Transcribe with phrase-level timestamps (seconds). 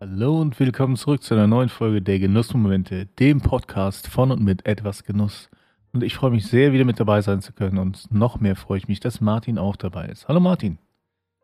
[0.00, 4.64] Hallo und willkommen zurück zu einer neuen Folge der Genussmomente, dem Podcast von und mit
[4.64, 5.50] etwas Genuss.
[5.92, 7.78] Und ich freue mich sehr, wieder mit dabei sein zu können.
[7.78, 10.28] Und noch mehr freue ich mich, dass Martin auch dabei ist.
[10.28, 10.78] Hallo Martin.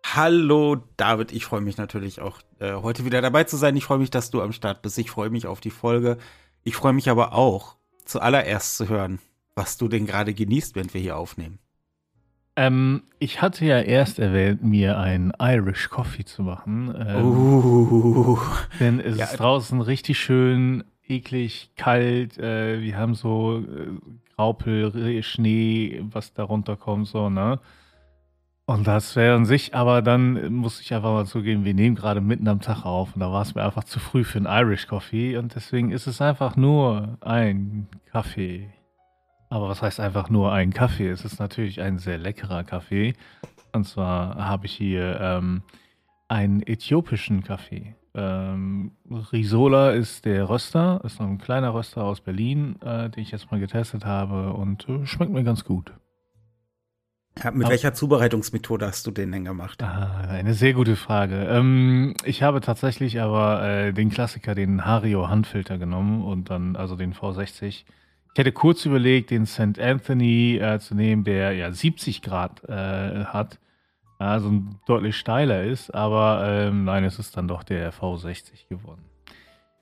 [0.07, 3.77] Hallo David, ich freue mich natürlich auch äh, heute wieder dabei zu sein.
[3.77, 4.99] Ich freue mich, dass du am Start bist.
[4.99, 6.17] Ich freue mich auf die Folge.
[6.63, 7.75] Ich freue mich aber auch,
[8.05, 9.19] zuallererst zu hören,
[9.57, 11.59] was du denn gerade genießt, während wir hier aufnehmen.
[12.57, 16.95] Ähm, ich hatte ja erst erwähnt, mir einen Irish Coffee zu machen.
[17.07, 18.39] Ähm, Uh,
[18.79, 19.25] Denn es Ja.
[19.25, 22.39] ist draußen richtig schön, eklig, kalt.
[22.39, 23.89] Äh, wir haben so äh,
[24.37, 27.59] Graupel, Schnee, was da runterkommt, so, ne?
[28.67, 32.23] Und das wäre an sich, aber dann muss ich einfach mal zugeben, wir nehmen gerade
[32.23, 34.87] mitten am Tag auf und da war es mir einfach zu früh für einen Irish
[34.87, 38.71] Coffee und deswegen ist es einfach nur ein Kaffee.
[39.55, 41.09] Aber was heißt einfach nur ein Kaffee?
[41.09, 43.15] Es ist natürlich ein sehr leckerer Kaffee.
[43.73, 45.63] Und zwar habe ich hier ähm,
[46.27, 47.95] einen äthiopischen Kaffee.
[48.17, 48.91] Ähm,
[49.33, 53.61] Risola ist der Röster, ist ein kleiner Röster aus Berlin, äh, den ich jetzt mal
[53.61, 55.93] getestet habe und äh, schmeckt mir ganz gut.
[57.41, 59.81] ja, mit welcher Zubereitungsmethode hast du den denn gemacht?
[59.85, 61.47] Ah, eine sehr gute Frage.
[61.49, 66.97] Ähm, ich habe tatsächlich aber äh, den Klassiker, den Hario Handfilter genommen und dann also
[66.97, 67.85] den V60.
[68.35, 69.79] Ich hätte kurz überlegt, den St.
[69.79, 73.61] Anthony äh, zu nehmen, der ja 70 Grad äh, hat,
[74.19, 74.51] also
[74.89, 79.05] deutlich steiler ist, aber ähm, nein, es ist dann doch der V60 geworden.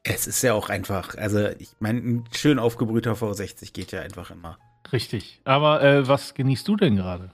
[0.02, 4.30] Es ist ja auch einfach, also ich meine, ein schön aufgebrühter V60 geht ja einfach
[4.30, 4.58] immer.
[4.92, 5.40] Richtig.
[5.44, 7.30] Aber äh, was genießt du denn gerade?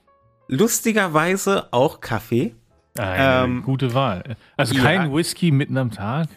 [0.46, 2.54] Lustigerweise auch Kaffee.
[2.96, 4.36] Eine Ähm, gute Wahl.
[4.56, 4.82] Also ja.
[4.82, 6.28] kein Whisky mitten am Tag?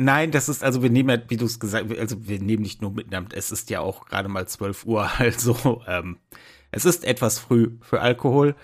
[0.00, 2.62] Nein, das ist, also wir nehmen ja, wie du es gesagt hast, also wir nehmen
[2.62, 6.18] nicht nur miteinander, es ist ja auch gerade mal 12 Uhr, also ähm,
[6.70, 8.54] es ist etwas früh für Alkohol.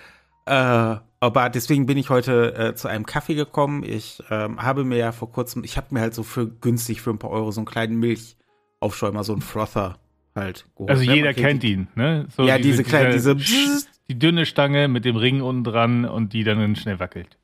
[0.47, 3.83] Äh, aber deswegen bin ich heute äh, zu einem Kaffee gekommen.
[3.83, 7.11] Ich ähm, habe mir ja vor kurzem, ich habe mir halt so für günstig für
[7.11, 9.99] ein paar Euro so einen kleinen Milchaufschäumer, so einen Frother
[10.37, 10.91] halt geholt.
[10.91, 11.15] Also ne?
[11.15, 12.27] jeder Man kennt ihn, ne?
[12.37, 16.45] So Ja, diese, kleine, diese, die dünne Stange mit dem Ring unten dran und die
[16.45, 17.39] dann schnell wackelt.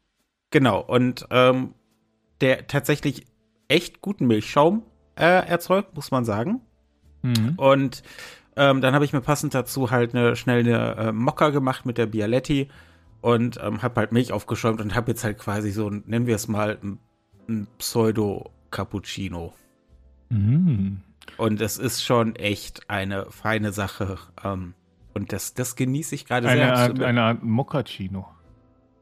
[0.50, 1.74] Genau, und ähm,
[2.40, 3.24] der tatsächlich
[3.70, 4.82] echt guten Milchschaum
[5.16, 6.60] äh, erzeugt, muss man sagen.
[7.22, 7.54] Mhm.
[7.56, 8.02] Und
[8.56, 11.98] ähm, dann habe ich mir passend dazu halt eine schnell eine äh, Mokka gemacht mit
[11.98, 12.68] der Bialetti
[13.20, 16.48] und ähm, habe halt Milch aufgeschäumt und habe jetzt halt quasi so, nennen wir es
[16.48, 16.98] mal, ein,
[17.48, 19.54] ein Pseudo-Cappuccino.
[20.30, 21.02] Mhm.
[21.36, 24.18] Und es ist schon echt eine feine Sache.
[24.42, 24.74] Ähm,
[25.14, 26.76] und das, das genieße ich gerade sehr.
[26.76, 28.26] Art, eine Art Moccacino.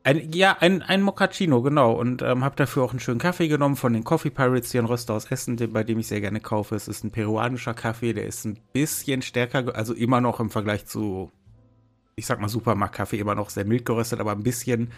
[0.08, 1.92] Ein, ja, ein, ein Moccacino, genau.
[1.92, 4.86] Und ähm, habe dafür auch einen schönen Kaffee genommen von den Coffee Pirates, hier ein
[4.86, 6.74] Röster aus Essen, den, bei dem ich sehr gerne kaufe.
[6.76, 10.86] Es ist ein peruanischer Kaffee, der ist ein bisschen stärker, also immer noch im Vergleich
[10.86, 11.30] zu,
[12.16, 14.92] ich sag mal, Supermarktkaffee, immer noch sehr mild geröstet, aber ein bisschen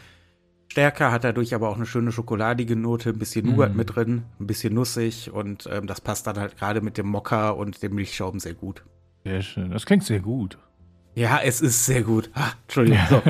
[0.68, 3.76] stärker, hat dadurch aber auch eine schöne schokoladige Note, ein bisschen Nougat Mm.
[3.76, 7.50] mit drin, ein bisschen nussig und ähm, das passt dann halt gerade mit dem Mokka
[7.50, 8.84] und dem Milchschaum sehr gut.
[9.24, 9.72] Sehr schön.
[9.72, 10.56] Das klingt sehr gut.
[11.14, 12.30] Ja, es ist sehr gut.
[12.34, 12.98] Ah, Entschuldigung.
[13.10, 13.22] So.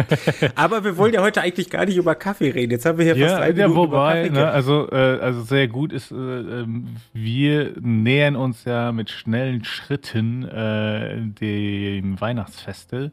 [0.54, 2.72] Aber wir wollen ja heute eigentlich gar nicht über Kaffee reden.
[2.72, 5.18] Jetzt haben wir hier Ja, fast drei ja Minuten über wobei, Kaffee ne, also, äh,
[5.20, 12.20] also sehr gut ist, äh, ähm, wir nähern uns ja mit schnellen Schritten äh, dem
[12.20, 13.12] Weihnachtsfeste.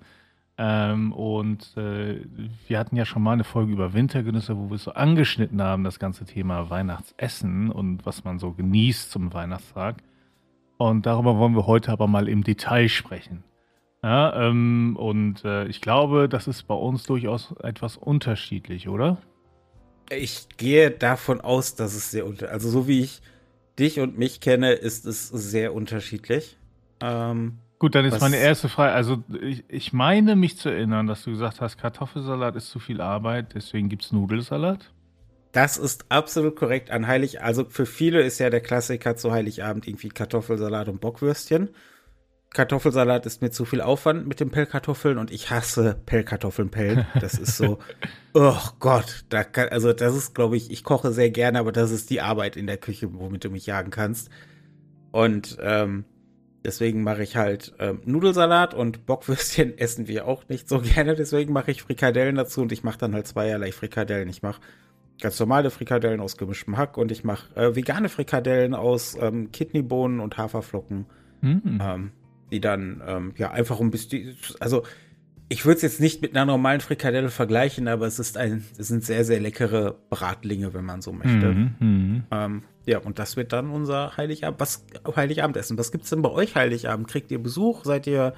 [0.58, 2.22] Ähm, und äh,
[2.68, 6.00] wir hatten ja schon mal eine Folge über Wintergenüsse, wo wir so angeschnitten haben, das
[6.00, 9.98] ganze Thema Weihnachtsessen und was man so genießt zum Weihnachtstag.
[10.78, 13.44] Und darüber wollen wir heute aber mal im Detail sprechen.
[14.04, 19.18] Ja, ähm, und äh, ich glaube, das ist bei uns durchaus etwas unterschiedlich, oder?
[20.10, 23.22] Ich gehe davon aus, dass es sehr unter, also so wie ich
[23.80, 26.58] dich und mich kenne, ist es sehr unterschiedlich.
[27.02, 28.94] Ähm, Gut, dann ist meine erste Frage.
[28.94, 33.02] Also, ich, ich meine mich zu erinnern, dass du gesagt hast, Kartoffelsalat ist zu viel
[33.02, 34.92] Arbeit, deswegen gibt es Nudelsalat.
[35.52, 37.42] das ist absolut korrekt an Heilig.
[37.42, 41.70] Also für viele ist ja der Klassiker zu Heiligabend irgendwie Kartoffelsalat und Bockwürstchen.
[42.58, 47.06] Kartoffelsalat ist mir zu viel Aufwand mit den Pellkartoffeln und ich hasse Pellkartoffeln pellen.
[47.22, 47.78] Das ist so,
[48.34, 51.92] oh Gott, da kann, also das ist, glaube ich, ich koche sehr gerne, aber das
[51.92, 54.32] ist die Arbeit in der Küche, womit du mich jagen kannst.
[55.12, 56.06] Und ähm,
[56.66, 61.14] deswegen mache ich halt ähm, Nudelsalat und Bockwürstchen essen wir auch nicht so gerne.
[61.14, 64.30] Deswegen mache ich Frikadellen dazu und ich mache dann halt zweierlei Frikadellen.
[64.30, 64.62] Ich mache
[65.22, 70.20] ganz normale Frikadellen aus gemischtem Hack und ich mache äh, vegane Frikadellen aus ähm, Kidneybohnen
[70.20, 71.06] und Haferflocken
[71.42, 71.80] Hm.
[71.82, 72.12] ähm,
[72.52, 74.84] die dann ähm, ja einfach ein bisschen, also
[75.50, 78.90] ich würde es jetzt nicht mit einer normalen Frikadelle vergleichen, aber es ist ein, es
[78.90, 81.54] sind sehr, sehr leckere Bratlinge, wenn man so möchte.
[81.54, 82.24] Mhm, mhm.
[82.32, 84.86] Ähm, ja, und das wird dann unser Heiligabend, was,
[85.16, 85.78] Heiligabendessen.
[85.78, 87.08] Was gibt's denn bei euch Heiligabend?
[87.08, 87.86] Kriegt ihr Besuch?
[87.86, 88.34] Seid ihr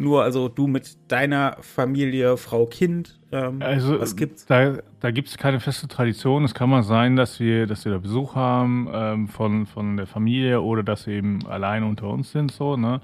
[0.00, 3.18] Nur also du mit deiner Familie, Frau, Kind.
[3.30, 4.46] Ähm, also was gibt's?
[4.46, 6.44] Da, da gibt es keine feste Tradition.
[6.44, 10.06] Es kann mal sein, dass wir, dass wir da Besuch haben ähm, von, von der
[10.06, 13.00] Familie oder dass wir eben allein unter uns sind, so, ne?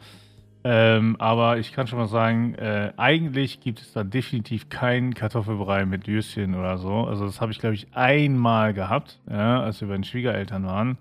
[0.71, 5.87] Ähm, aber ich kann schon mal sagen, äh, eigentlich gibt es da definitiv keinen Kartoffelbrei
[5.87, 7.05] mit Würstchen oder so.
[7.05, 10.99] Also das habe ich, glaube ich, einmal gehabt, ja, als wir bei den Schwiegereltern waren.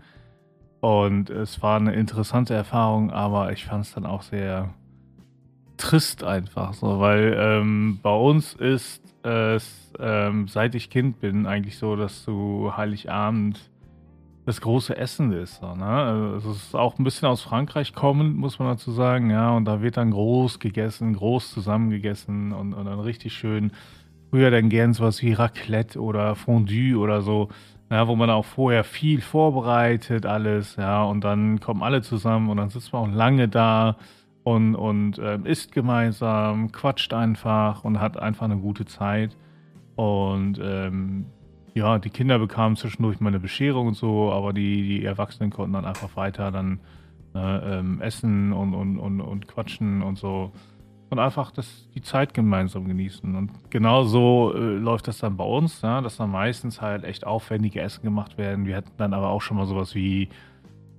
[0.79, 4.73] Und es war eine interessante Erfahrung, aber ich fand es dann auch sehr
[5.75, 11.77] trist einfach so, weil ähm, bei uns ist es, ähm, seit ich Kind bin, eigentlich
[11.77, 13.59] so, dass zu Heiligabend
[14.47, 15.59] das große Essen ist.
[15.59, 15.85] So, ne?
[15.85, 19.65] Also es ist auch ein bisschen aus Frankreich kommend, muss man dazu sagen, ja, und
[19.65, 23.73] da wird dann groß gegessen, groß zusammengegessen und, und dann richtig schön.
[24.29, 27.49] Früher dann gern sowas wie Raclette oder Fondue oder so,
[27.91, 32.55] ja, wo man auch vorher viel vorbereitet, alles, ja, und dann kommen alle zusammen und
[32.55, 33.97] dann sitzt man auch lange da
[34.45, 39.35] und, und äh, isst gemeinsam, quatscht einfach und hat einfach eine gute Zeit.
[39.97, 41.25] Und ähm,
[41.77, 45.73] ja, die Kinder bekamen zwischendurch mal eine Bescherung und so, aber die, die Erwachsenen konnten
[45.73, 46.79] dann einfach weiter dann
[47.35, 50.51] äh, ähm, essen und, und, und, und quatschen und so.
[51.09, 53.33] Und einfach das, die Zeit gemeinsam genießen.
[53.33, 57.25] Und genau so äh, läuft das dann bei uns, ja, dass dann meistens halt echt
[57.25, 58.65] aufwendige Essen gemacht werden.
[58.65, 60.29] Wir hatten dann aber auch schon mal sowas wie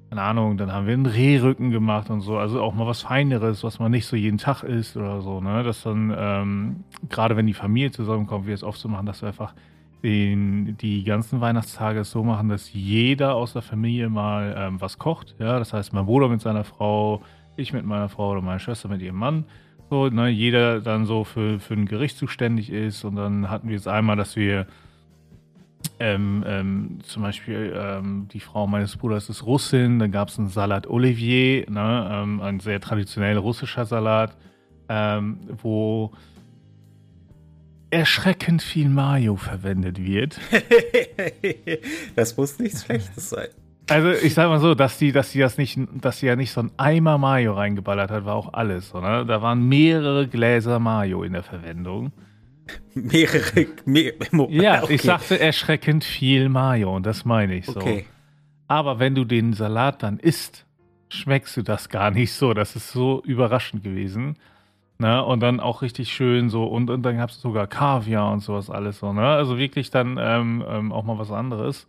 [0.08, 2.38] keine Ahnung, dann haben wir einen Rehrücken gemacht und so.
[2.38, 5.40] Also auch mal was Feineres, was man nicht so jeden Tag isst oder so.
[5.40, 5.62] Ne?
[5.62, 9.28] Dass dann, ähm, gerade wenn die Familie zusammenkommt, wie es oft so machen, dass wir
[9.28, 9.54] einfach
[10.02, 15.34] den, die ganzen Weihnachtstage so machen, dass jeder aus der Familie mal ähm, was kocht.
[15.38, 17.22] Ja, das heißt, mein Bruder mit seiner Frau,
[17.56, 19.44] ich mit meiner Frau oder meine Schwester mit ihrem Mann.
[19.90, 23.04] So, ne, jeder dann so für, für ein Gericht zuständig ist.
[23.04, 24.66] Und dann hatten wir es einmal, dass wir
[26.00, 30.48] ähm, ähm, zum Beispiel ähm, die Frau meines Bruders ist Russin, dann gab es einen
[30.48, 34.36] Salat Olivier, ne, ähm, ein sehr traditionell russischer Salat,
[34.88, 36.12] ähm, wo
[37.90, 40.38] erschreckend viel Mayo verwendet wird.
[42.16, 43.48] das muss nichts Schlechtes sein.
[43.88, 46.52] Also ich sag mal so, dass die, dass die das nicht, dass sie ja nicht
[46.52, 48.94] so ein Eimer Mayo reingeballert hat, war auch alles.
[48.94, 49.24] Oder?
[49.24, 52.12] Da waren mehrere Gläser Mayo in der Verwendung
[52.94, 53.66] mehrere.
[53.84, 54.12] Mehr,
[54.50, 54.94] ja, okay.
[54.94, 57.76] ich sagte erschreckend viel Mayo und das meine ich so.
[57.76, 58.06] Okay.
[58.66, 60.66] Aber wenn du den Salat dann isst,
[61.08, 62.52] schmeckst du das gar nicht so.
[62.54, 64.36] Das ist so überraschend gewesen.
[64.98, 65.24] Ne?
[65.24, 66.64] Und dann auch richtig schön so.
[66.64, 69.12] Und, und dann gab es sogar Kaviar und sowas alles so.
[69.12, 69.22] Ne?
[69.22, 71.86] Also wirklich dann ähm, ähm, auch mal was anderes.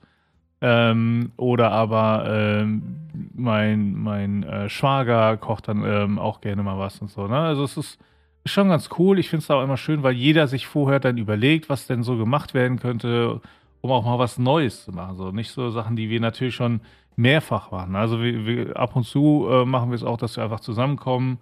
[0.61, 6.99] Ähm, oder aber ähm, mein, mein äh, Schwager kocht dann ähm, auch gerne mal was
[7.01, 7.27] und so.
[7.27, 7.37] Ne?
[7.37, 7.99] Also es ist
[8.45, 9.17] schon ganz cool.
[9.19, 12.17] Ich finde es auch immer schön, weil jeder sich vorher dann überlegt, was denn so
[12.17, 13.41] gemacht werden könnte,
[13.81, 15.15] um auch mal was Neues zu machen.
[15.15, 16.81] So nicht so Sachen, die wir natürlich schon
[17.15, 17.95] mehrfach machen.
[17.95, 21.39] Also wir, wir, ab und zu äh, machen wir es auch, dass wir einfach zusammenkommen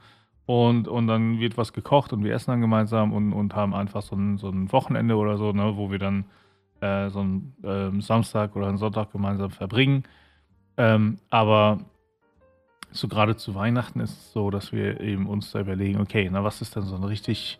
[0.47, 4.01] und, und dann wird was gekocht und wir essen dann gemeinsam und, und haben einfach
[4.01, 6.23] so ein, so ein Wochenende oder so, ne, wo wir dann
[6.79, 10.03] äh, so einen äh, Samstag oder einen Sonntag gemeinsam verbringen.
[10.77, 11.79] Ähm, aber
[12.91, 16.45] so gerade zu Weihnachten ist es so, dass wir eben uns da überlegen, okay, na
[16.45, 17.59] was ist denn so ein richtig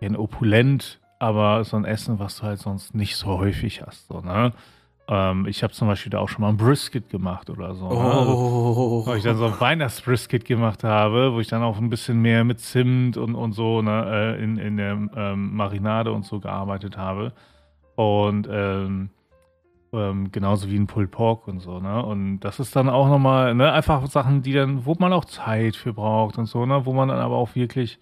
[0.00, 4.20] ein opulent, aber so ein Essen, was du halt sonst nicht so häufig hast, so,
[4.20, 4.52] ne?
[5.08, 7.88] Ähm, ich habe zum Beispiel da auch schon mal ein Brisket gemacht oder so.
[7.88, 7.94] Ne?
[7.94, 9.04] Oh.
[9.06, 9.12] Ne?
[9.12, 12.44] Wo ich dann so ein Weihnachtsbrisket gemacht habe, wo ich dann auch ein bisschen mehr
[12.44, 16.96] mit Zimt und, und so ne, äh, in, in der ähm, Marinade und so gearbeitet
[16.96, 17.32] habe.
[17.94, 19.10] Und ähm,
[19.92, 22.04] ähm, genauso wie ein Pulled Pork und so, ne?
[22.04, 25.76] Und das ist dann auch nochmal, ne, einfach Sachen, die dann, wo man auch Zeit
[25.76, 26.84] für braucht und so, ne?
[26.84, 27.98] Wo man dann aber auch wirklich,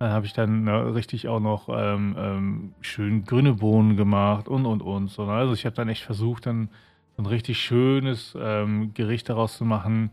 [0.00, 4.64] dann habe ich dann ne, richtig auch noch ähm, ähm, schön grüne Bohnen gemacht und
[4.64, 5.26] und und so.
[5.26, 5.32] Ne?
[5.32, 6.70] Also ich habe dann echt versucht, dann
[7.18, 10.10] ein richtig schönes ähm, Gericht daraus zu machen.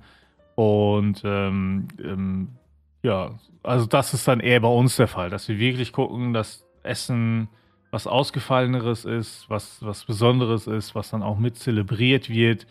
[0.56, 2.50] Und ähm, ähm,
[3.02, 6.66] ja, also das ist dann eher bei uns der Fall, dass wir wirklich gucken, dass
[6.84, 7.48] Essen
[7.90, 12.68] was Ausgefalleneres ist, was, was Besonderes ist, was dann auch mit zelebriert wird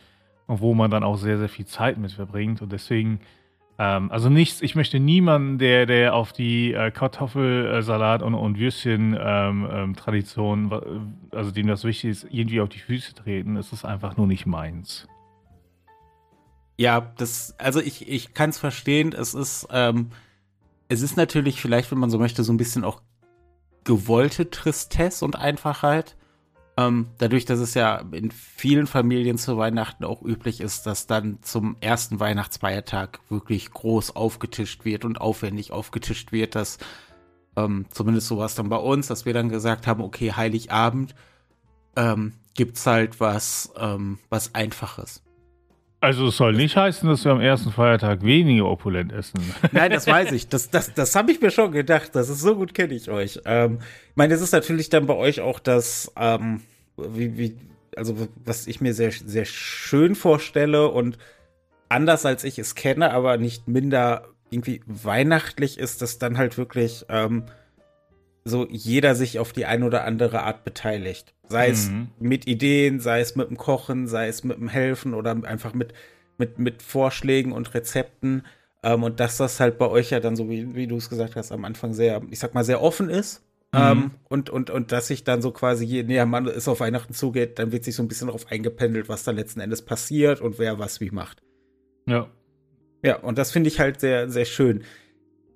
[0.47, 2.61] und wo man dann auch sehr, sehr viel Zeit mit verbringt.
[2.61, 3.21] Und deswegen,
[3.79, 10.73] ähm, also nichts, ich möchte niemanden, der, der auf die äh, Kartoffelsalat und, und Würstchen-Tradition,
[10.73, 13.57] ähm, ähm, also dem das wichtig ist, irgendwie auf die Füße treten.
[13.57, 15.07] Es ist einfach nur nicht meins.
[16.79, 19.13] Ja, das, also ich, ich kann es verstehen.
[19.13, 20.11] Es ist, ähm,
[20.89, 23.03] es ist natürlich vielleicht, wenn man so möchte, so ein bisschen auch
[23.85, 26.17] gewollte Tristesse und Einfachheit.
[26.79, 31.39] Ähm, dadurch, dass es ja in vielen Familien zu Weihnachten auch üblich ist, dass dann
[31.43, 36.77] zum ersten Weihnachtsfeiertag wirklich groß aufgetischt wird und aufwendig aufgetischt wird, dass
[37.57, 41.15] ähm, zumindest so war es dann bei uns, dass wir dann gesagt haben, okay, Heiligabend
[41.97, 45.23] ähm, gibt's halt was, ähm, was Einfaches.
[46.01, 49.41] Also es soll nicht heißen, dass wir am ersten Feiertag weniger opulent essen.
[49.73, 50.49] Nein, das weiß ich.
[50.49, 52.11] Das, das, das habe ich mir schon gedacht.
[52.15, 53.41] Das ist so gut kenne ich euch.
[53.47, 53.79] Ähm,
[54.11, 56.61] ich meine, es ist natürlich dann bei euch auch das, ähm,
[56.97, 57.57] wie, wie,
[57.97, 61.19] also was ich mir sehr, sehr schön vorstelle und
[61.89, 67.07] anders als ich es kenne, aber nicht minder irgendwie weihnachtlich ist, dass dann halt wirklich
[67.09, 67.45] ähm,
[68.47, 71.35] so jeder sich auf die eine oder andere Art beteiligt.
[71.49, 72.09] Sei es mhm.
[72.21, 75.93] mit Ideen, sei es mit dem Kochen, sei es mit dem Helfen oder einfach mit,
[76.39, 78.47] mit, mit Vorschlägen und Rezepten.
[78.85, 81.35] Ähm, und dass das halt bei euch ja dann so, wie, wie du es gesagt
[81.35, 83.43] hast, am Anfang sehr, ich sag mal, sehr offen ist.
[83.75, 83.81] Mhm.
[83.81, 87.15] Ähm, und, und, und dass sich dann so quasi, je näher man es auf Weihnachten
[87.15, 90.61] zugeht, dann wird sich so ein bisschen darauf eingependelt, was da letzten Endes passiert und
[90.61, 91.43] wer was wie macht.
[92.07, 92.31] Ja.
[93.03, 94.85] Ja, und das finde ich halt sehr, sehr schön.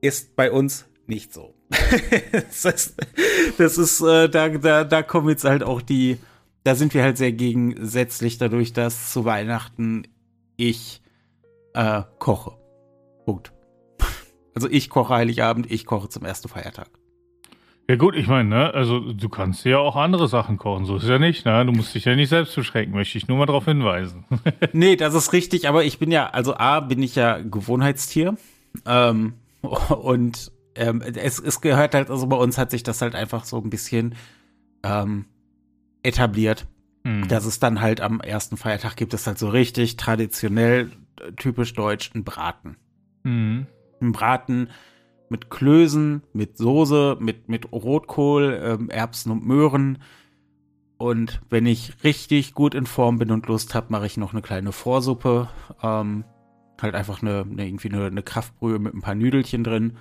[0.00, 1.54] Ist bei uns nicht so.
[2.32, 2.96] das ist,
[3.58, 6.18] das ist äh, da, da, da kommen jetzt halt auch die,
[6.64, 10.04] da sind wir halt sehr gegensätzlich dadurch, dass zu Weihnachten
[10.56, 11.02] ich
[11.74, 12.52] äh, koche.
[13.26, 13.52] Punkt.
[14.52, 16.88] Also ich koche Heiligabend, ich koche zum ersten Feiertag.
[17.88, 21.08] Ja gut, ich meine, ne, also du kannst ja auch andere Sachen kochen, so ist
[21.08, 21.64] ja nicht, ne?
[21.64, 24.24] Du musst dich ja nicht selbst beschränken, möchte ich nur mal darauf hinweisen.
[24.72, 28.36] nee, das ist richtig, aber ich bin ja, also A, bin ich ja Gewohnheitstier.
[28.86, 33.44] Ähm, und ähm, es, es gehört halt, also bei uns hat sich das halt einfach
[33.44, 34.14] so ein bisschen
[34.82, 35.26] ähm,
[36.02, 36.66] etabliert,
[37.04, 37.28] mhm.
[37.28, 40.90] dass es dann halt am ersten Feiertag gibt es halt so richtig traditionell,
[41.36, 42.76] typisch deutsch, einen Braten.
[43.24, 43.66] Mhm.
[44.00, 44.70] Ein Braten
[45.28, 49.98] mit Klößen, mit Soße, mit, mit Rotkohl, ähm, Erbsen und Möhren.
[50.96, 54.42] Und wenn ich richtig gut in Form bin und Lust habe, mache ich noch eine
[54.42, 55.48] kleine Vorsuppe.
[55.82, 56.24] Ähm,
[56.80, 59.98] halt einfach eine, eine irgendwie eine, eine, Kraftbrühe mit ein paar Nüdelchen drin.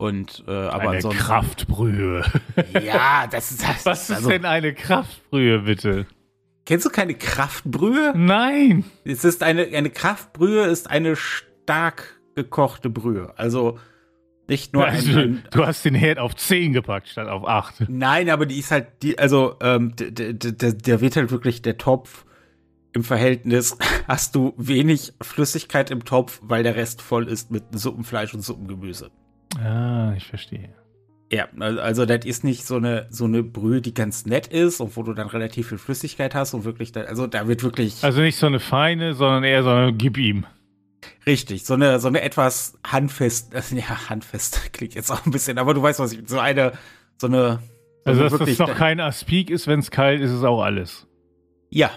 [0.00, 1.22] Und äh, aber eine ansonsten.
[1.22, 2.24] Kraftbrühe.
[2.82, 3.84] Ja, das ist das.
[3.84, 6.06] Was ist also, denn eine Kraftbrühe, bitte?
[6.64, 8.14] Kennst du keine Kraftbrühe?
[8.16, 8.84] Nein.
[9.04, 13.34] Es ist eine, eine Kraftbrühe ist eine stark gekochte Brühe.
[13.36, 13.78] Also
[14.48, 17.90] nicht nur also, ein, Du hast den Herd auf 10 gepackt statt auf 8.
[17.90, 22.24] Nein, aber die ist halt, die, also, ähm, der wird halt wirklich der Topf
[22.94, 23.76] im Verhältnis,
[24.08, 29.10] hast du wenig Flüssigkeit im Topf, weil der Rest voll ist mit Suppenfleisch und Suppengemüse.
[29.58, 30.74] Ah, ich verstehe.
[31.32, 34.96] Ja, also das ist nicht so eine so eine Brühe, die ganz nett ist und
[34.96, 38.02] wo du dann relativ viel Flüssigkeit hast und wirklich, da, also da wird wirklich.
[38.02, 40.44] Also nicht so eine feine, sondern eher so eine Gib ihm.
[41.26, 45.72] Richtig, so eine, so eine etwas handfest, ja, handfest klingt jetzt auch ein bisschen, aber
[45.72, 46.72] du weißt, was ich, so eine,
[47.18, 47.60] so eine.
[48.04, 50.62] So also, dass wirklich, das noch kein Aspik ist, wenn es kalt ist, ist auch
[50.62, 51.06] alles.
[51.68, 51.90] Ja.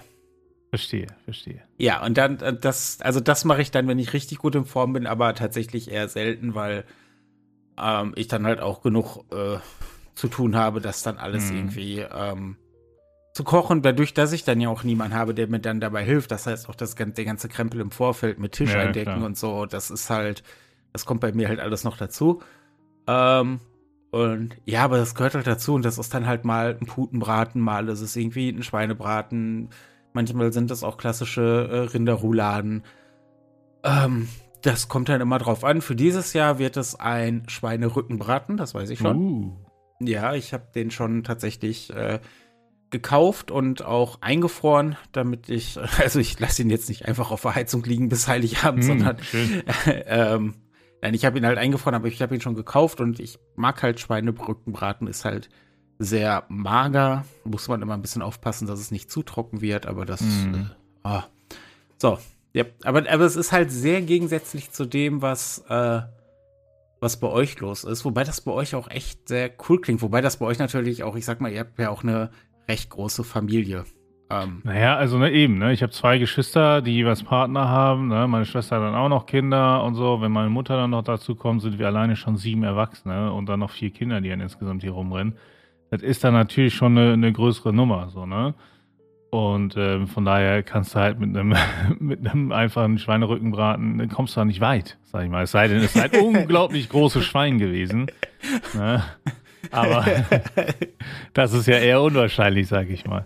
[0.69, 1.61] Verstehe, verstehe.
[1.77, 4.65] Ja, und dann, äh, das, also das mache ich dann, wenn ich richtig gut in
[4.65, 6.83] Form bin, aber tatsächlich eher selten, weil
[7.77, 9.57] ähm, ich dann halt auch genug äh,
[10.15, 11.57] zu tun habe, dass dann alles hm.
[11.57, 12.57] irgendwie ähm,
[13.33, 16.31] zu kochen, dadurch, dass ich dann ja auch niemanden habe, der mir dann dabei hilft.
[16.31, 19.25] Das heißt auch das, der ganze Krempel im Vorfeld mit Tisch ja, eindecken klar.
[19.25, 20.43] und so, das ist halt,
[20.91, 22.41] das kommt bei mir halt alles noch dazu.
[23.07, 23.59] Ähm,
[24.11, 27.59] und ja, aber das gehört halt dazu und das ist dann halt mal ein Putenbraten,
[27.59, 29.69] mal ist es irgendwie ein Schweinebraten,
[30.13, 32.83] manchmal sind das auch klassische äh, Rinderrouladen.
[33.83, 34.29] Ähm,
[34.63, 35.81] das kommt dann immer drauf an.
[35.81, 39.17] Für dieses Jahr wird es ein Schweinerückenbraten, das weiß ich schon.
[39.17, 39.57] Uh.
[39.99, 42.19] Ja, ich habe den schon tatsächlich äh,
[42.89, 47.55] gekauft und auch eingefroren, damit ich, also ich lasse ihn jetzt nicht einfach auf der
[47.55, 49.17] Heizung liegen bis Heiligabend, mm, sondern
[49.85, 50.55] ähm,
[51.01, 53.83] nein, ich habe ihn halt eingefroren, aber ich habe ihn schon gekauft und ich mag
[53.83, 55.49] halt Schweinebrückenbraten, ist halt
[55.99, 60.05] sehr mager, muss man immer ein bisschen aufpassen, dass es nicht zu trocken wird, aber
[60.05, 60.55] das, mm.
[60.55, 60.65] äh,
[61.03, 61.21] oh.
[61.97, 62.17] so,
[62.53, 66.01] ja, aber, aber es ist halt sehr gegensätzlich zu dem, was, äh,
[66.99, 68.05] was bei euch los ist.
[68.05, 70.01] Wobei das bei euch auch echt sehr cool klingt.
[70.01, 72.29] Wobei das bei euch natürlich auch, ich sag mal, ihr habt ja auch eine
[72.67, 73.85] recht große Familie.
[74.29, 75.73] Ähm, naja, also ne, eben, ne?
[75.73, 78.27] Ich habe zwei Geschwister, die jeweils Partner haben, ne?
[78.27, 80.21] Meine Schwester hat dann auch noch Kinder und so.
[80.21, 83.59] Wenn meine Mutter dann noch dazu kommt, sind wir alleine schon sieben Erwachsene und dann
[83.59, 85.37] noch vier Kinder, die dann insgesamt hier rumrennen.
[85.89, 88.53] Das ist dann natürlich schon eine, eine größere Nummer, so, ne?
[89.33, 91.55] Und ähm, von daher kannst du halt mit einem
[91.99, 95.41] mit einem einfachen Schweinerückenbraten, dann kommst du da nicht weit, sag ich mal.
[95.41, 98.05] Es sei denn, es ist halt unglaublich großes Schwein gewesen.
[98.75, 99.03] Ne?
[99.71, 100.05] Aber
[101.33, 103.25] das ist ja eher unwahrscheinlich, sag ich mal.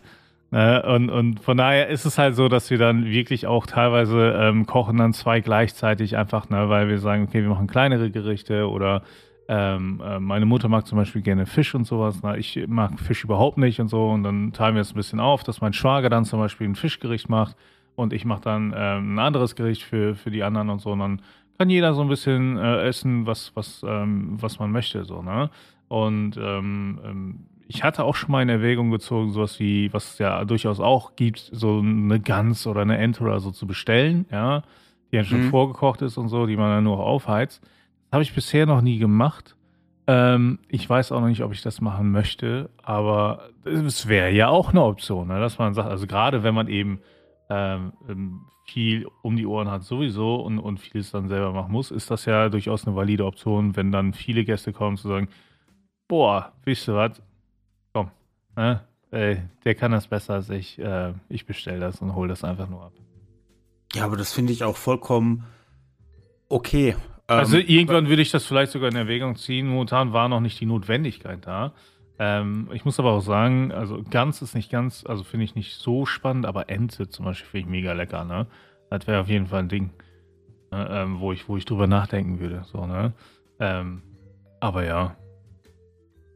[0.50, 0.82] Ne?
[0.84, 4.66] Und, und von daher ist es halt so, dass wir dann wirklich auch teilweise ähm,
[4.66, 9.02] kochen dann zwei gleichzeitig einfach, ne, weil wir sagen, okay, wir machen kleinere Gerichte oder
[9.48, 12.20] ähm, äh, meine Mutter mag zum Beispiel gerne Fisch und sowas.
[12.22, 14.10] Na, ich mag Fisch überhaupt nicht und so.
[14.10, 16.76] Und dann teilen wir es ein bisschen auf, dass mein Schwager dann zum Beispiel ein
[16.76, 17.56] Fischgericht macht
[17.96, 20.92] und ich mache dann ähm, ein anderes Gericht für, für die anderen und so.
[20.92, 21.22] Und dann
[21.58, 25.06] kann jeder so ein bisschen äh, essen, was, was, ähm, was man möchte.
[25.06, 25.50] So, ne?
[25.88, 30.20] Und ähm, ähm, ich hatte auch schon mal in Erwägung gezogen, sowas wie, was es
[30.20, 34.64] ja durchaus auch gibt, so eine Gans oder eine Ente oder so zu bestellen, ja,
[35.12, 35.50] die dann schon mhm.
[35.50, 37.68] vorgekocht ist und so, die man dann nur aufheizt.
[38.12, 39.56] Habe ich bisher noch nie gemacht.
[40.08, 44.48] Ähm, ich weiß auch noch nicht, ob ich das machen möchte, aber es wäre ja
[44.48, 47.02] auch eine Option, ne, dass man sagt, also gerade wenn man eben
[47.50, 51.92] ähm, ähm, viel um die Ohren hat sowieso und, und vieles dann selber machen muss,
[51.92, 55.28] ist das ja durchaus eine valide Option, wenn dann viele Gäste kommen, zu sagen,
[56.08, 57.22] boah, wisst ihr was,
[57.94, 58.12] komm,
[58.56, 58.82] ne?
[59.10, 62.68] Ey, der kann das besser als ich, äh, ich bestelle das und hole das einfach
[62.70, 62.92] nur ab.
[63.94, 65.46] Ja, aber das finde ich auch vollkommen
[66.50, 66.96] okay.
[67.28, 69.68] Also ähm, irgendwann würde ich das vielleicht sogar in Erwägung ziehen.
[69.68, 71.74] Momentan war noch nicht die Notwendigkeit da.
[72.20, 75.76] Ähm, ich muss aber auch sagen, also ganz ist nicht ganz, also finde ich nicht
[75.76, 78.48] so spannend, aber Ente zum Beispiel finde ich mega lecker, ne?
[78.90, 79.92] Das wäre auf jeden Fall ein Ding,
[80.72, 80.88] ne?
[80.90, 83.14] ähm, wo, ich, wo ich drüber nachdenken würde, so, ne?
[83.60, 84.02] Ähm,
[84.60, 85.16] aber ja.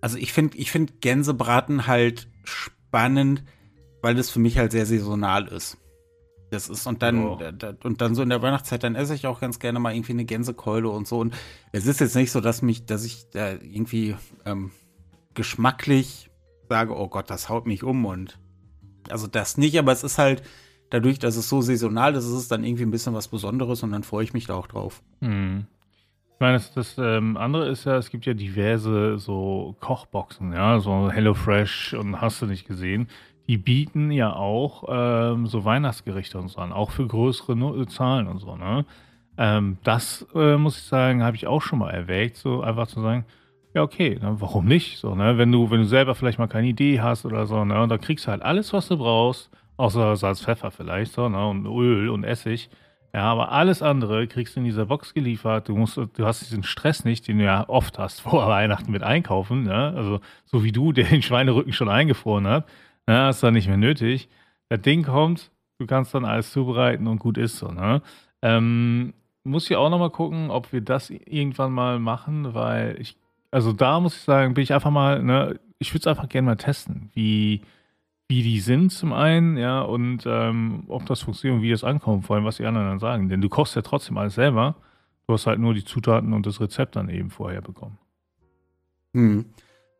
[0.01, 3.43] Also ich finde ich find Gänsebraten halt spannend,
[4.01, 5.77] weil das für mich halt sehr saisonal ist.
[6.51, 7.39] Das ist und dann oh.
[7.83, 10.25] und dann so in der Weihnachtszeit, dann esse ich auch ganz gerne mal irgendwie eine
[10.25, 11.19] Gänsekeule und so.
[11.19, 11.33] Und
[11.71, 14.15] es ist jetzt nicht so, dass mich, dass ich da irgendwie
[14.45, 14.71] ähm,
[15.33, 16.29] geschmacklich
[16.67, 18.37] sage, oh Gott, das haut mich um und
[19.09, 20.43] also das nicht, aber es ist halt
[20.89, 23.91] dadurch, dass es so saisonal ist, ist es dann irgendwie ein bisschen was Besonderes und
[23.91, 25.01] dann freue ich mich da auch drauf.
[25.21, 25.65] Hm.
[26.33, 30.79] Ich meine, das, das ähm, andere ist ja, es gibt ja diverse so Kochboxen, ja,
[30.79, 33.07] so HelloFresh und hast du nicht gesehen.
[33.47, 38.27] Die bieten ja auch ähm, so Weihnachtsgerichte und so an, auch für größere no Zahlen
[38.27, 38.85] und so, ne?
[39.37, 43.01] Ähm, das äh, muss ich sagen, habe ich auch schon mal erwägt, so einfach zu
[43.01, 43.25] sagen,
[43.73, 44.97] ja, okay, dann warum nicht?
[44.97, 45.37] So, ne?
[45.37, 47.81] Wenn du, wenn du selber vielleicht mal keine Idee hast oder so, ne?
[47.81, 51.47] Und da kriegst du halt alles, was du brauchst, außer Salz, Pfeffer vielleicht, so, ne?
[51.47, 52.69] Und Öl und Essig.
[53.13, 55.67] Ja, aber alles andere kriegst du in dieser Box geliefert.
[55.67, 59.03] Du musst, du hast diesen Stress nicht, den du ja oft hast vor Weihnachten mit
[59.03, 59.93] Einkaufen, ne?
[59.95, 62.65] Also, so wie du, der den Schweinerücken schon eingefroren hat,
[63.07, 63.17] ne?
[63.23, 64.29] Hast du nicht mehr nötig.
[64.69, 68.01] Das Ding kommt, du kannst dann alles zubereiten und gut ist so, ne?
[68.41, 73.17] Ähm, muss ich auch noch mal gucken, ob wir das irgendwann mal machen, weil ich
[73.51, 76.45] also da muss ich sagen, bin ich einfach mal, ne, ich würde es einfach gerne
[76.45, 77.61] mal testen, wie,
[78.29, 82.25] wie die sind zum einen, ja, und ähm, ob das funktioniert und wie das ankommt,
[82.25, 83.27] vor allem was die anderen dann sagen.
[83.27, 84.75] Denn du kochst ja trotzdem alles selber.
[85.27, 87.97] Du hast halt nur die Zutaten und das Rezept dann eben vorher bekommen.
[89.13, 89.45] Hm.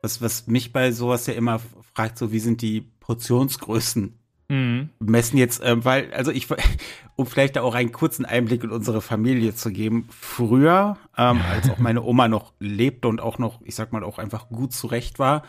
[0.02, 1.60] Was, was mich bei sowas ja immer
[1.94, 4.18] fragt, so wie sind die Portionsgrößen
[4.52, 4.90] Mhm.
[5.00, 6.48] Messen jetzt, äh, weil, also ich,
[7.16, 11.70] um vielleicht da auch einen kurzen Einblick in unsere Familie zu geben, früher, ähm, als
[11.70, 15.20] auch meine Oma noch lebte und auch noch, ich sag mal, auch einfach gut zurecht
[15.20, 15.44] war,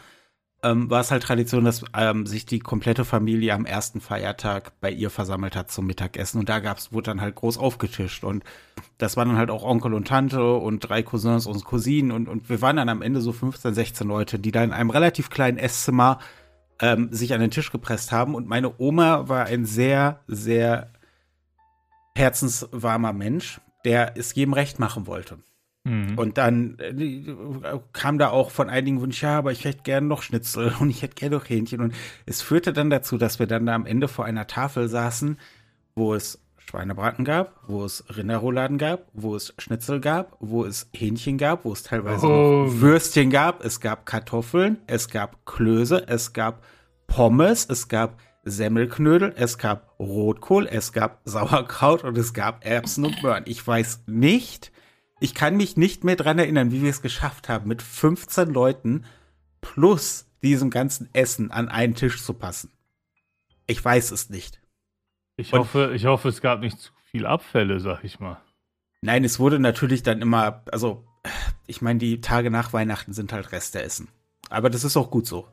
[0.63, 4.91] ähm, war es halt Tradition, dass ähm, sich die komplette Familie am ersten Feiertag bei
[4.91, 8.45] ihr versammelt hat zum Mittagessen und da gab's, wurde dann halt groß aufgetischt und
[8.99, 12.49] das waren dann halt auch Onkel und Tante und drei Cousins und Cousinen und, und
[12.49, 15.59] wir waren dann am Ende so 15, 16 Leute, die da in einem relativ kleinen
[15.59, 16.19] Esszimmer
[16.83, 18.35] ähm, sich an den Tisch gepresst haben.
[18.35, 20.93] Und meine Oma war ein sehr, sehr
[22.15, 25.39] herzenswarmer Mensch, der es jedem recht machen wollte.
[25.85, 26.17] Mhm.
[26.17, 30.23] Und dann äh, kam da auch von einigen Wunsch, ja, aber ich hätte gerne noch
[30.23, 31.81] Schnitzel und ich hätte gerne noch Hähnchen.
[31.81, 31.95] Und
[32.27, 35.39] es führte dann dazu, dass wir dann da am Ende vor einer Tafel saßen,
[35.95, 41.37] wo es Schweinebraten gab, wo es Rinderrouladen gab, wo es Schnitzel gab, wo es Hähnchen
[41.37, 42.67] gab, wo es teilweise oh.
[42.69, 46.63] Würstchen gab, es gab Kartoffeln, es gab Klöße, es gab
[47.09, 53.23] Pommes, es gab Semmelknödel, es gab Rotkohl, es gab Sauerkraut und es gab Erbsen und
[53.23, 53.45] Möhren.
[53.47, 54.73] Ich weiß nicht,
[55.23, 59.05] ich kann mich nicht mehr dran erinnern, wie wir es geschafft haben, mit 15 Leuten
[59.61, 62.71] plus diesem ganzen Essen an einen Tisch zu passen.
[63.67, 64.61] Ich weiß es nicht.
[65.37, 68.41] Ich hoffe, ich hoffe, es gab nicht zu viel Abfälle, sag ich mal.
[69.01, 71.05] Nein, es wurde natürlich dann immer, also
[71.67, 74.09] ich meine, die Tage nach Weihnachten sind halt Reste essen.
[74.51, 75.49] Aber das ist auch gut so.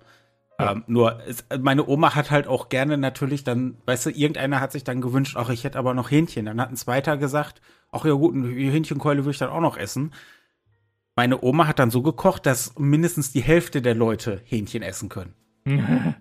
[0.60, 0.72] Ja.
[0.72, 4.72] Ähm, nur, es, meine Oma hat halt auch gerne natürlich dann, weißt du, irgendeiner hat
[4.72, 6.46] sich dann gewünscht, ach, ich hätte aber noch Hähnchen.
[6.46, 9.78] Dann hat ein zweiter gesagt, ach ja gut, eine Hähnchenkeule würde ich dann auch noch
[9.78, 10.14] essen.
[11.16, 15.34] Meine Oma hat dann so gekocht, dass mindestens die Hälfte der Leute Hähnchen essen können.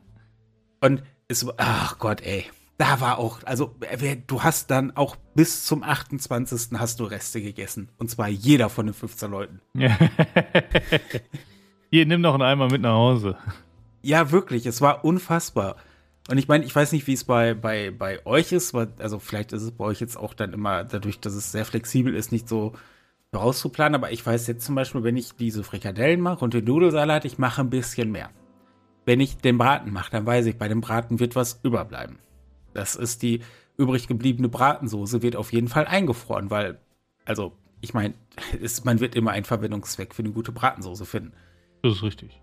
[0.80, 2.46] Und es, ach Gott, ey.
[2.78, 3.74] Da war auch, also
[4.28, 6.78] du hast dann auch bis zum 28.
[6.78, 7.90] hast du Reste gegessen.
[7.98, 9.60] Und zwar jeder von den 15 Leuten.
[11.90, 13.36] Hier, nimm noch einen Eimer mit nach Hause.
[14.02, 15.74] Ja, wirklich, es war unfassbar.
[16.28, 19.18] Und ich meine, ich weiß nicht, wie es bei, bei, bei euch ist, weil, also
[19.18, 22.32] vielleicht ist es bei euch jetzt auch dann immer, dadurch, dass es sehr flexibel ist,
[22.32, 22.74] nicht so
[23.34, 27.24] rauszuplanen, aber ich weiß jetzt zum Beispiel, wenn ich diese Frikadellen mache und den Nudelsalat,
[27.24, 28.30] ich mache ein bisschen mehr.
[29.06, 32.18] Wenn ich den Braten mache, dann weiß ich, bei dem Braten wird was überbleiben.
[32.74, 33.40] Das ist die
[33.78, 36.78] übrig gebliebene Bratensoße, wird auf jeden Fall eingefroren, weil,
[37.24, 38.12] also, ich meine,
[38.84, 41.32] man wird immer einen Verwendungszweck für eine gute Bratensoße finden.
[41.82, 42.38] Das ist richtig.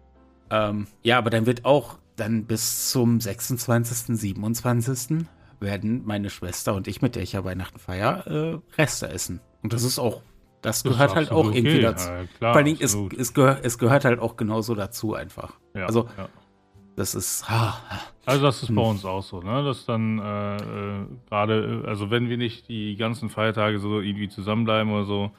[0.50, 5.28] Ähm, ja, aber dann wird auch dann bis zum 26., 27.
[5.60, 9.42] werden meine Schwester und ich, mit der ich ja Weihnachten feier, äh, Reste essen.
[9.64, 10.22] Und das ist auch,
[10.62, 11.58] das, das gehört halt auch okay.
[11.58, 12.10] irgendwie dazu.
[12.10, 15.54] Ja, klar, Vor allem, es, es, gehör, es gehört halt auch genauso dazu einfach.
[15.74, 16.30] Ja, also, ja.
[16.96, 17.46] das ist.
[17.48, 17.76] Ah,
[18.26, 18.90] also, das ist bei hm.
[18.90, 19.64] uns auch so, ne?
[19.64, 24.92] Dass dann äh, äh, gerade, also wenn wir nicht die ganzen Feiertage so irgendwie zusammenbleiben
[24.92, 25.32] oder so,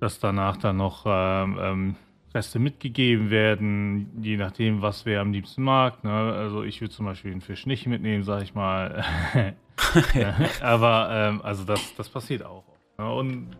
[0.00, 1.96] dass danach dann noch ähm, ähm
[2.34, 6.04] Reste mitgegeben werden, je nachdem, was wer am liebsten mag.
[6.04, 6.12] Ne?
[6.12, 9.04] Also ich würde zum Beispiel den Fisch nicht mitnehmen, sag ich mal.
[10.60, 12.64] Aber ähm, also das, das passiert auch.
[12.98, 13.12] Ne?
[13.12, 13.56] Und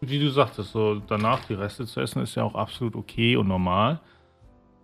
[0.00, 3.48] wie du sagtest, so danach die Reste zu essen, ist ja auch absolut okay und
[3.48, 4.00] normal.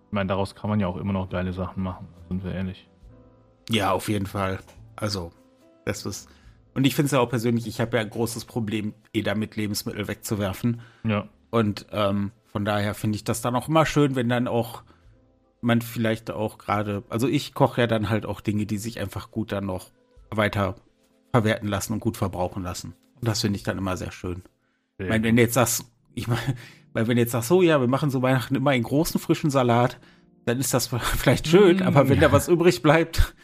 [0.06, 2.88] Ich meine, daraus kann man ja auch immer noch geile Sachen machen, sind wir ehrlich.
[3.68, 4.58] Ja, auf jeden Fall.
[4.96, 5.30] Also,
[5.84, 6.28] das ist.
[6.74, 9.56] Und ich finde es ja auch persönlich, ich habe ja ein großes Problem, eh damit
[9.56, 10.80] Lebensmittel wegzuwerfen.
[11.04, 11.28] Ja.
[11.50, 14.82] Und ähm, von daher finde ich das dann auch immer schön, wenn dann auch
[15.62, 19.30] man vielleicht auch gerade, also ich koche ja dann halt auch Dinge, die sich einfach
[19.30, 19.90] gut dann noch
[20.30, 20.76] weiter
[21.32, 22.94] verwerten lassen und gut verbrauchen lassen.
[23.20, 24.42] Und das finde ich dann immer sehr schön.
[24.98, 25.84] Ich meine, wenn du jetzt sagst,
[26.14, 26.40] ich meine,
[26.92, 29.50] weil wenn du jetzt sagst, so ja, wir machen so Weihnachten immer einen großen frischen
[29.50, 29.98] Salat,
[30.46, 30.86] dann ist das
[31.16, 32.28] vielleicht schön, mm, aber wenn ja.
[32.28, 33.34] da was übrig bleibt,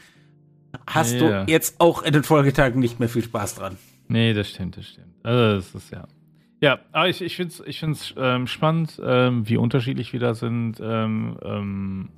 [0.87, 1.45] hast ja.
[1.45, 3.77] du jetzt auch in den Folgetagen nicht mehr viel Spaß dran.
[4.09, 5.15] Nee, das stimmt, das stimmt.
[5.23, 6.07] Also das ist ja.
[6.61, 10.35] Ja, aber ich, ich finde es ich find's, ähm, spannend, ähm, wie unterschiedlich wir da
[10.35, 10.81] sind.
[10.81, 12.09] Ähm, ähm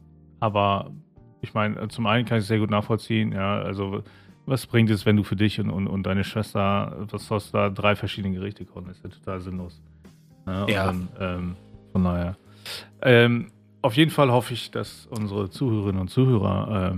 [0.40, 0.92] aber
[1.40, 4.02] ich meine, zum einen kann ich es sehr gut nachvollziehen, ja, also
[4.46, 7.70] was bringt es, wenn du für dich und, und, und deine Schwester, was du da
[7.70, 8.86] drei verschiedene Gerichte kochen?
[8.86, 9.82] Das ist ja total sinnlos.
[10.46, 10.66] Ja.
[10.68, 10.86] ja.
[10.86, 11.56] Dann, ähm,
[11.92, 12.36] von daher.
[13.02, 13.50] Ähm,
[13.82, 16.94] auf jeden Fall hoffe ich, dass unsere Zuhörerinnen und Zuhörer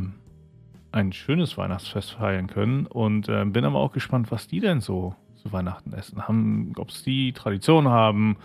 [0.93, 5.15] ein schönes Weihnachtsfest feiern können und äh, bin aber auch gespannt, was die denn so
[5.43, 6.27] zu Weihnachten essen?
[6.27, 8.37] Haben, ob es die Tradition haben?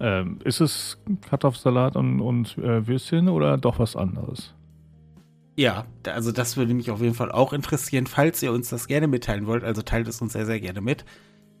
[0.00, 0.98] Ähm, ist es
[1.28, 4.54] Kartoffelsalat und, und äh, Würstchen oder doch was anderes?
[5.56, 9.08] Ja, also das würde mich auf jeden Fall auch interessieren, falls ihr uns das gerne
[9.08, 9.64] mitteilen wollt.
[9.64, 11.04] Also teilt es uns sehr, sehr gerne mit.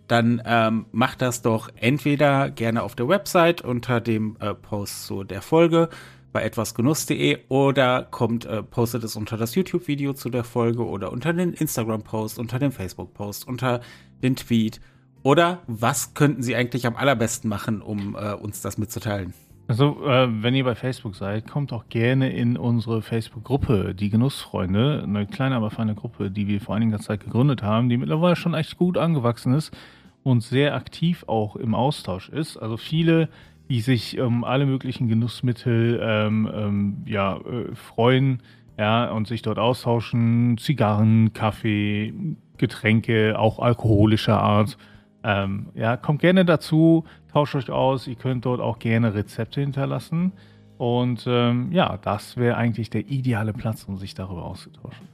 [0.06, 5.24] Dann ähm, macht das doch entweder gerne auf der Website unter dem äh, Post zu
[5.24, 5.88] der Folge
[6.32, 11.32] bei etwasgenuss.de oder kommt, äh, postet es unter das YouTube-Video zu der Folge oder unter
[11.32, 13.80] den Instagram-Post, unter dem Facebook-Post, unter
[14.22, 14.80] den Tweet.
[15.22, 19.34] Oder was könnten Sie eigentlich am allerbesten machen, um äh, uns das mitzuteilen?
[19.66, 25.02] Also, äh, wenn ihr bei Facebook seid, kommt auch gerne in unsere Facebook-Gruppe, die Genussfreunde.
[25.02, 28.54] Eine kleine, aber feine Gruppe, die wir vor einiger Zeit gegründet haben, die mittlerweile schon
[28.54, 29.76] echt gut angewachsen ist
[30.22, 32.56] und sehr aktiv auch im Austausch ist.
[32.56, 33.28] Also viele
[33.68, 38.42] die sich um ähm, alle möglichen Genussmittel ähm, ähm, ja, äh, freuen
[38.78, 40.56] ja, und sich dort austauschen.
[40.58, 42.14] Zigarren, Kaffee,
[42.56, 44.78] Getränke, auch alkoholischer Art.
[45.24, 48.06] Ähm, ja, kommt gerne dazu, tauscht euch aus.
[48.06, 50.32] Ihr könnt dort auch gerne Rezepte hinterlassen.
[50.78, 55.08] Und ähm, ja, das wäre eigentlich der ideale Platz, um sich darüber auszutauschen.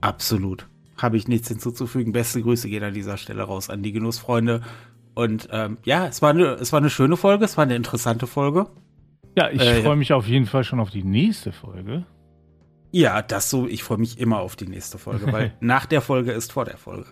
[0.00, 0.68] Absolut.
[0.96, 2.12] Habe ich nichts hinzuzufügen.
[2.12, 4.62] Beste Grüße gehen an dieser Stelle raus an die Genussfreunde
[5.16, 8.26] und ähm, ja, es war, eine, es war eine schöne Folge, es war eine interessante
[8.26, 8.66] Folge.
[9.34, 12.04] Ja, ich äh, freue mich auf jeden Fall schon auf die nächste Folge.
[12.92, 16.32] Ja, das so, ich freue mich immer auf die nächste Folge, weil nach der Folge
[16.32, 17.06] ist vor der Folge.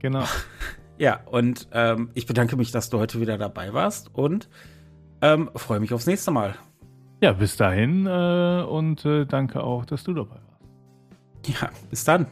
[0.00, 0.24] Genau.
[0.98, 4.48] Ja, und ähm, ich bedanke mich, dass du heute wieder dabei warst und
[5.20, 6.54] ähm, freue mich aufs nächste Mal.
[7.20, 11.60] Ja, bis dahin äh, und äh, danke auch, dass du dabei warst.
[11.60, 12.28] Ja, bis dann.